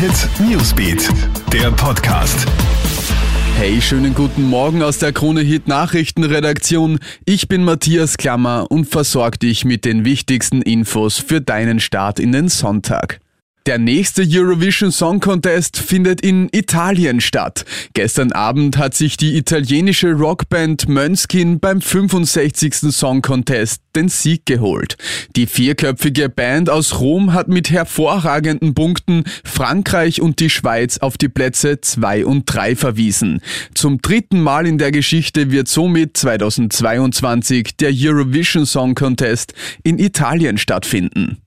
Hit 0.00 0.30
Newsbeat, 0.40 1.10
der 1.52 1.70
Podcast. 1.72 2.46
Hey, 3.58 3.82
schönen 3.82 4.14
guten 4.14 4.44
Morgen 4.44 4.82
aus 4.82 4.96
der 4.96 5.12
Krone 5.12 5.42
Hit 5.42 5.68
Nachrichtenredaktion. 5.68 7.00
Ich 7.26 7.48
bin 7.48 7.64
Matthias 7.64 8.16
Klammer 8.16 8.66
und 8.70 8.86
versorge 8.86 9.36
dich 9.36 9.66
mit 9.66 9.84
den 9.84 10.06
wichtigsten 10.06 10.62
Infos 10.62 11.18
für 11.18 11.42
deinen 11.42 11.80
Start 11.80 12.18
in 12.18 12.32
den 12.32 12.48
Sonntag. 12.48 13.20
Der 13.66 13.76
nächste 13.76 14.24
Eurovision 14.26 14.90
Song 14.90 15.20
Contest 15.20 15.76
findet 15.76 16.22
in 16.22 16.48
Italien 16.50 17.20
statt. 17.20 17.66
Gestern 17.92 18.32
Abend 18.32 18.78
hat 18.78 18.94
sich 18.94 19.18
die 19.18 19.36
italienische 19.36 20.12
Rockband 20.12 20.88
Mönskin 20.88 21.60
beim 21.60 21.82
65. 21.82 22.90
Song 22.90 23.20
Contest 23.20 23.82
den 23.94 24.08
Sieg 24.08 24.46
geholt. 24.46 24.96
Die 25.36 25.46
vierköpfige 25.46 26.30
Band 26.30 26.70
aus 26.70 27.00
Rom 27.00 27.34
hat 27.34 27.48
mit 27.48 27.70
hervorragenden 27.70 28.72
Punkten 28.72 29.24
Frankreich 29.44 30.22
und 30.22 30.40
die 30.40 30.48
Schweiz 30.48 30.96
auf 30.98 31.18
die 31.18 31.28
Plätze 31.28 31.82
2 31.82 32.24
und 32.24 32.44
3 32.46 32.76
verwiesen. 32.76 33.42
Zum 33.74 34.00
dritten 34.00 34.40
Mal 34.40 34.66
in 34.66 34.78
der 34.78 34.90
Geschichte 34.90 35.50
wird 35.50 35.68
somit 35.68 36.16
2022 36.16 37.76
der 37.76 37.92
Eurovision 37.94 38.64
Song 38.64 38.94
Contest 38.94 39.52
in 39.82 39.98
Italien 39.98 40.56
stattfinden. 40.56 41.42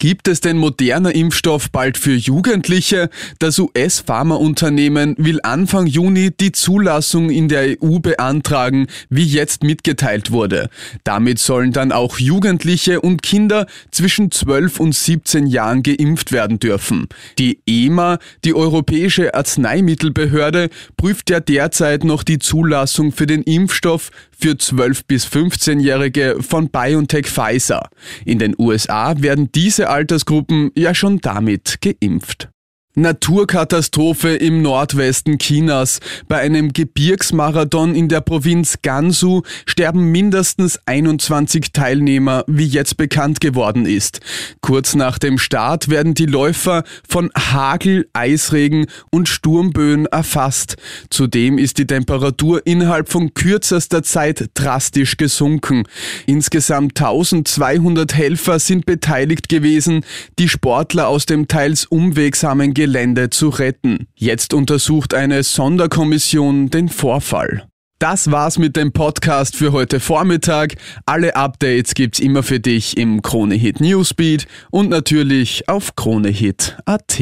Gibt 0.00 0.28
es 0.28 0.40
den 0.40 0.58
moderner 0.58 1.12
Impfstoff 1.12 1.72
bald 1.72 1.98
für 1.98 2.14
Jugendliche? 2.14 3.10
Das 3.40 3.58
US-Pharmaunternehmen 3.58 5.16
will 5.18 5.40
Anfang 5.42 5.88
Juni 5.88 6.30
die 6.30 6.52
Zulassung 6.52 7.30
in 7.30 7.48
der 7.48 7.82
EU 7.82 7.98
beantragen, 7.98 8.86
wie 9.10 9.24
jetzt 9.24 9.64
mitgeteilt 9.64 10.30
wurde. 10.30 10.70
Damit 11.02 11.40
sollen 11.40 11.72
dann 11.72 11.90
auch 11.90 12.20
Jugendliche 12.20 13.00
und 13.00 13.24
Kinder 13.24 13.66
zwischen 13.90 14.30
12 14.30 14.78
und 14.78 14.94
17 14.94 15.48
Jahren 15.48 15.82
geimpft 15.82 16.30
werden 16.30 16.60
dürfen. 16.60 17.08
Die 17.40 17.58
EMA, 17.66 18.20
die 18.44 18.54
Europäische 18.54 19.34
Arzneimittelbehörde, 19.34 20.70
prüft 20.96 21.28
ja 21.28 21.40
derzeit 21.40 22.04
noch 22.04 22.22
die 22.22 22.38
Zulassung 22.38 23.10
für 23.10 23.26
den 23.26 23.42
Impfstoff 23.42 24.12
für 24.38 24.56
12 24.56 25.04
bis 25.06 25.26
15-Jährige 25.26 26.36
von 26.40 26.68
BioNTech 26.68 27.26
Pfizer. 27.26 27.90
In 28.24 28.38
den 28.38 28.54
USA 28.56 29.20
werden 29.20 29.50
diese 29.52 29.87
Altersgruppen 29.88 30.70
ja 30.76 30.94
schon 30.94 31.18
damit 31.18 31.78
geimpft. 31.80 32.50
Naturkatastrophe 32.98 34.30
im 34.30 34.60
Nordwesten 34.60 35.38
Chinas. 35.38 36.00
Bei 36.26 36.38
einem 36.38 36.72
Gebirgsmarathon 36.72 37.94
in 37.94 38.08
der 38.08 38.20
Provinz 38.20 38.78
Gansu 38.82 39.42
sterben 39.66 40.10
mindestens 40.10 40.80
21 40.86 41.72
Teilnehmer, 41.72 42.42
wie 42.48 42.66
jetzt 42.66 42.96
bekannt 42.96 43.40
geworden 43.40 43.86
ist. 43.86 44.20
Kurz 44.62 44.96
nach 44.96 45.18
dem 45.18 45.38
Start 45.38 45.88
werden 45.88 46.14
die 46.14 46.26
Läufer 46.26 46.82
von 47.08 47.30
Hagel, 47.36 48.08
Eisregen 48.14 48.86
und 49.10 49.28
Sturmböen 49.28 50.06
erfasst. 50.06 50.74
Zudem 51.08 51.56
ist 51.56 51.78
die 51.78 51.86
Temperatur 51.86 52.66
innerhalb 52.66 53.08
von 53.10 53.32
kürzester 53.32 54.02
Zeit 54.02 54.50
drastisch 54.54 55.16
gesunken. 55.16 55.84
Insgesamt 56.26 56.98
1200 57.00 58.12
Helfer 58.14 58.58
sind 58.58 58.86
beteiligt 58.86 59.48
gewesen, 59.48 60.04
die 60.40 60.48
Sportler 60.48 61.06
aus 61.06 61.26
dem 61.26 61.46
teils 61.46 61.86
umwegsamen 61.86 62.74
Gelände 62.74 62.87
Gelände 62.88 63.28
zu 63.28 63.50
retten. 63.50 64.06
Jetzt 64.14 64.54
untersucht 64.54 65.12
eine 65.12 65.42
Sonderkommission 65.42 66.70
den 66.70 66.88
Vorfall. 66.88 67.68
Das 67.98 68.30
war's 68.30 68.58
mit 68.58 68.76
dem 68.76 68.92
Podcast 68.92 69.56
für 69.56 69.72
heute 69.72 70.00
Vormittag. 70.00 70.76
Alle 71.04 71.36
Updates 71.36 71.92
gibt's 71.92 72.18
immer 72.18 72.42
für 72.42 72.60
dich 72.60 72.96
im 72.96 73.20
Kronehit 73.20 73.82
Newsbeat 73.82 74.46
und 74.70 74.88
natürlich 74.88 75.68
auf 75.68 75.96
kronehit.at. 75.96 77.20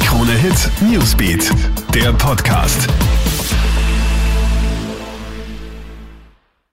Kronehit 0.00 0.70
Newsbeat, 0.80 1.50
der 1.92 2.14
Podcast. 2.14 2.88